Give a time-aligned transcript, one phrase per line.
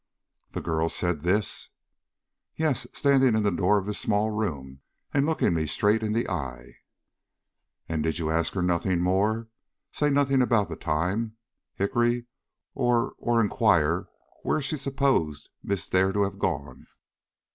[0.53, 1.69] "The girl said this?"
[2.55, 4.81] "Yes, standing in the door of this small room,
[5.13, 6.77] and looking me straight in the eye."
[7.87, 9.49] "And did you ask her nothing more?
[9.91, 11.37] Say nothing about the time,
[11.75, 12.25] Hickory,
[12.73, 14.07] or or inquire
[14.41, 16.87] where she supposed Miss Dare to have gone?"